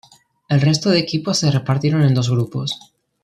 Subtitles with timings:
[0.49, 2.79] El resto de equipos se repartieron en dos grupos.